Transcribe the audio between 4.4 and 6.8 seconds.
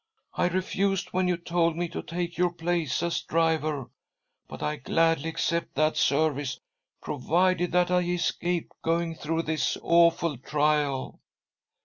but I gladly accept that service,